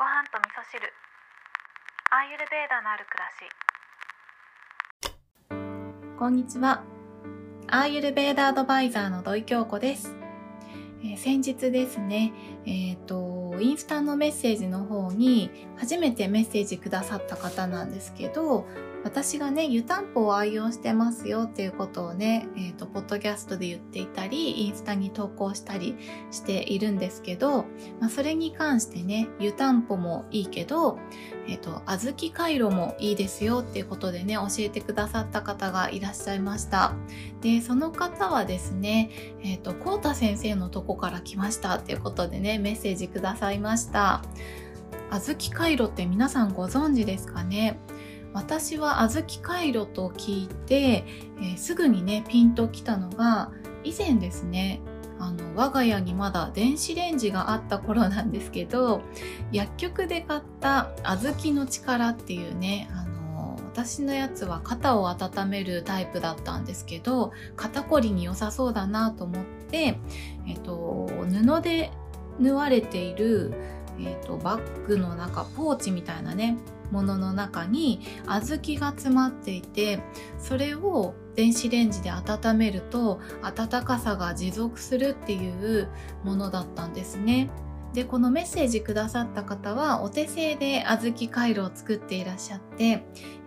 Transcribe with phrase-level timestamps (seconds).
[0.00, 0.80] ご飯と味噌汁
[2.10, 3.28] アーユルベーダのある暮ら
[6.08, 6.82] しこんにちは。
[7.68, 10.16] アーユルベーダアドバイザーの土井京子です。
[11.04, 12.32] えー先日ですね、
[12.64, 18.64] えっ、と、インスタのメッセージの方に初めてメッセージくださった方なんですけど、
[19.02, 25.96] 私がね、湯たんぽを愛用してますよっていうことをね、えっ、と、ポッドキャストで言っていたり、インスタに投稿したり
[26.30, 27.64] しているんですけど、
[27.98, 30.98] まあ、それに関してね、湯たんぽもいいけど、
[31.48, 36.92] えっ、と、小豆回路もいいですよっていうことでね、教えてくださった方がいらっしゃいました。
[37.40, 39.10] で、その方はですね、
[39.42, 44.22] えっ、と、こうた先生のとこから来ましたっていうことでね、メッセージくださいました。
[45.10, 47.80] 小豆回路って皆さんご存知ですかね？
[48.32, 51.04] 私は小豆回路と聞いて、
[51.38, 53.50] えーすぐにね、ピンときたのが、
[53.82, 54.80] 以前ですね、
[55.18, 59.02] あの、我が家にまだ電子レンジがあった頃なんですけど、
[59.52, 69.98] 薬局で買った小豆の力っていうね、あの、私のやつは肩を温めるタイプだったんですけど、肩こりに良さそうだなと思って、
[70.48, 71.90] えっと、布で
[72.38, 73.52] 縫われている、
[73.98, 76.56] えっと、バッグの中、ポーチみたいなね、
[76.90, 80.00] ものの中に小豆が詰まっていて、
[80.38, 85.88] それを電子レンジで温めると温かさが持続するっていう
[86.24, 87.50] ものだったんですね。
[87.94, 93.02] で、このメッセージくださった方はお手製で小豆回路を作っていらっしゃって、えっ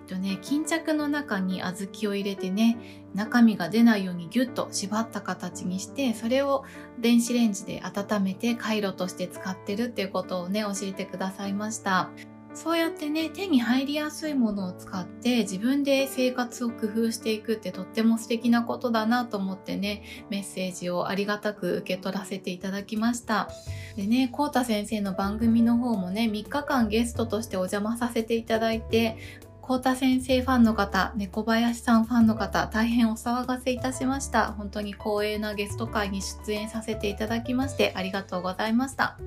[0.07, 6.65] とね、巾着の中に小豆を入れてね、中身が出ないようにギュッと縛った形にして、それを
[6.99, 12.09] 電子レンジで温めて回路として使ってるっていうことをね、教えてくださいました。
[12.55, 23.49] そうやってね、手に入りやすいものを使って自分で生活を工夫していくってとっても素敵なことだなと思ってね、メッセージをありがたく受け取らせていただきました。
[23.95, 29.17] でね、こうた先生の番組の方もね、3日間ゲストとしてお邪魔させていただいて、
[29.61, 34.51] こうた先生ファンの方、猫林さんファンの方、大変お騒がせいたしました。
[34.51, 39.17] 本当に光栄なゲスト会に出演させていただきましてありがとうございました。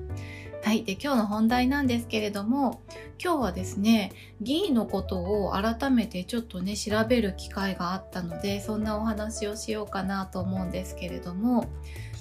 [0.63, 0.83] はい。
[0.83, 2.81] で、今日の本題なんですけれども、
[3.23, 11.65] 今日はですね、ギーのことを改めてちょっとね、調べる機会があったので、そんなお話をしようかなと思うんですけれども、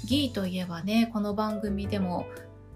[0.04, 2.26] ギーといえばね、この番組でも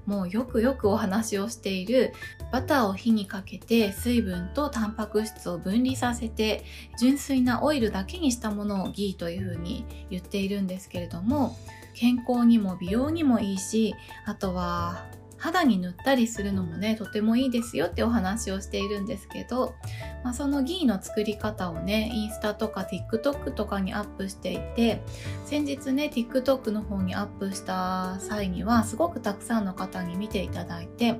[0.07, 2.13] もうよくよくお話をしている
[2.51, 6.65] バターを火にかけて水分とタンパク質を分離させて
[6.99, 11.57] 純粋なオイルだけにしたものをギーというふうに言っているんですけれども
[11.95, 13.95] 健康にも美容にもいいし
[14.27, 15.07] あとは
[15.41, 19.75] 肌に塗ったりするのもねとてもいいですよってお話をしているんですけど、
[20.23, 25.03] まあ、そのギーの作り方をねインスタとか TikTok とかにアップしていて
[25.47, 31.19] 先日ね TikTok の方にアップした際にはすごくたくさんの方に見ていただいて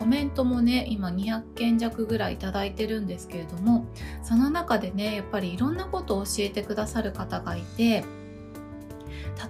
[0.00, 3.86] コメントもね今200件弱ぐらいいただいてるんですけれども
[4.24, 8.04] その中でねやっぱりいろんなことを教えてくださる方がいて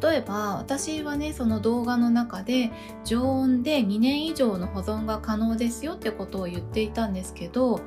[0.03, 2.71] 例えば私はねその動画の中で
[3.05, 7.81] 常温で2年以上の保存が可能ですよってことを言っていたんですけど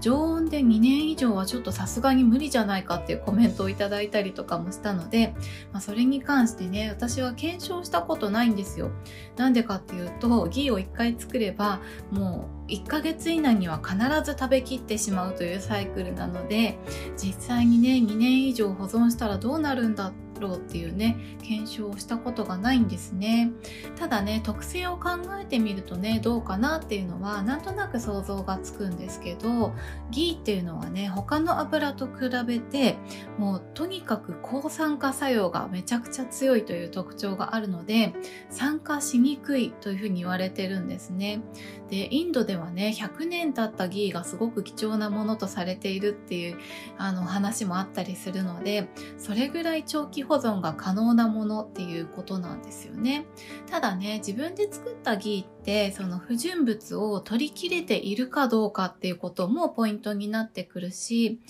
[0.00, 5.34] 常温で2年以上はちょっとさすがに無理じゃないかっていうコメントをいただいたりとかもしたので、
[5.72, 8.90] まあ、それに関してね私は検証したことないんですよ。
[9.36, 11.80] なんでかっていうとギーを1回作れば
[12.10, 16.78] もう1ヶ月以内には必ず食べきってしまうというサイクルなので
[17.16, 23.52] 実際にね2年以上保存したらどうなるんだろうっていうね検証をしたことがないんですね。
[23.96, 25.10] ただね特性を考
[25.40, 29.72] えてみるとねどうかなっていうのはなんとなく想像がつくんですけど
[30.10, 32.12] ギーっていうのはね他の油と比
[32.46, 32.96] べて
[33.38, 38.14] もうとにかく抗酸化作用がめちゃくちゃ強いという特徴があるので
[38.50, 41.40] 酸化しにくいというふうに言われてるんですね。
[41.88, 46.58] でインドではね100年経ったギーがすごく貴重なものとされているっていう
[46.98, 48.88] あの話もあったりするので
[49.18, 53.26] それぐらい長期保存が可能なものっていうことなんですよね。
[53.70, 55.55] ただね自分で作ったギーって
[55.94, 61.40] その不純物を取り切れているかどうかっていうこともポイントになってくるし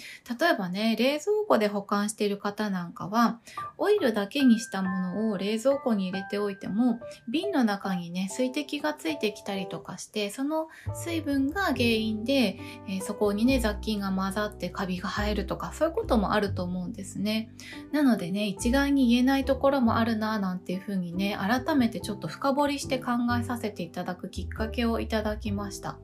[0.41, 3.41] 例えばね冷蔵庫で保管している方なんかは
[3.79, 12.59] オイルだけにしたものを冷蔵庫に入れておいても瓶の中にね水滴がついてきたりとかしてその水分が原因で、
[12.89, 17.51] えーそこにね雑菌が混ざってカビが生えるとかそういうこともあると思うんですね。
[17.93, 25.99] なのでね一概に言えないところもあるななんていうふうにね改めてちょっと深掘りして考えさせていただくきっかけをいただきました。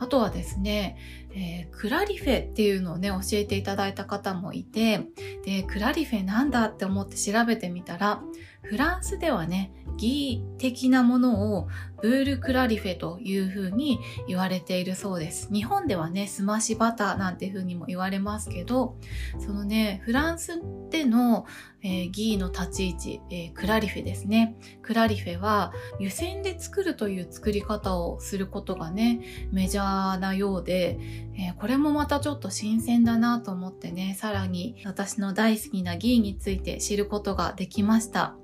[0.00, 0.96] あとはですね、
[1.40, 5.06] えー、クラリフェっていうのをね、教えていただいた方もいて、
[5.44, 8.20] で、クラリフェなんだって思って調べてみたら、
[8.62, 11.68] フランスではね、ギー的なものを
[12.00, 13.98] ブールクラリフェという風に
[14.28, 15.52] 言われているそうです。
[15.52, 18.96] 日本ではね、スマシバターなんていう風にも言われますけど、
[19.38, 21.46] そのね、フランスでの、
[21.82, 24.56] えー、ギーの立ち位置、えー、クラリフェですね。
[24.82, 29.20] クラリフェは湯煎で作るという作り方をすることがね、
[29.50, 30.98] メジャーなようで、
[31.34, 38.36] えー、これもまたちょっと新鮮だなと思ってね、さらに私の大好きなギーについて知ることができました。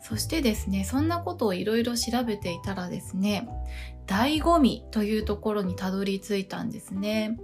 [0.00, 3.48] そしてですね、そんなことをいろいろ調べていたらですね、
[4.06, 7.38] 醍醐味というところにたどり着いたんですね。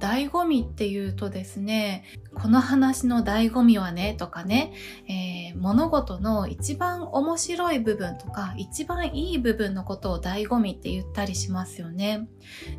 [0.00, 2.04] 醍醐味っていうとですね、
[2.34, 4.72] この話の醍醐味はね、とかね、
[5.06, 12.28] えー、物事の一番面白い部分とか、一番いい部分のことを醍醐味って言ったりしますよね。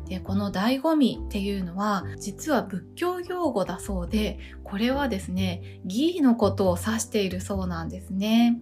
[0.08, 8.60] で、この醍醐味っていうのは、実は仏教用語だそうで、これはですね、義のことを指しているそうなんですね。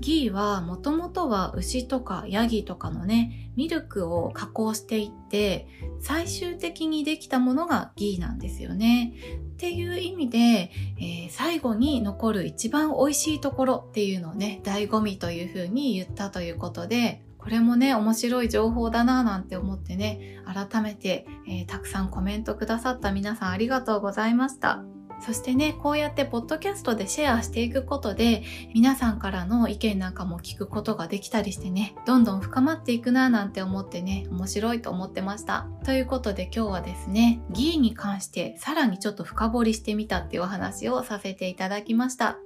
[0.00, 5.68] ギーはもともとは牛とかヤギとかのね、ミルクを加工していって、
[6.00, 9.12] 最終的にできたものがギーなんですよね。
[9.36, 24.89] っていう意味で、えー、最後に残る一番美味しいところっていうのをね、醍醐味というふうに言ったということで、これもね、面白い情報だなぁなんて思ってね、改めて、えー、たくさんコメントくださった皆さんありがとうございました。
[25.20, 28.42] そしてね、こうやってポッドキャストでシェアしていくことで、
[28.74, 35.66] 皆さんからの意見なんかも聞くことができたりしてね、どんどん深まっていくなぁなんて思ってね、面白いと思ってました。
[35.84, 42.38] ということで今日はですね、議員に関してさらにちょっと深掘りしてみたっていうお話をさせていただきました。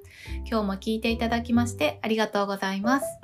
[0.48, 3.23] 今日も聞いていただきましてありがとうございます。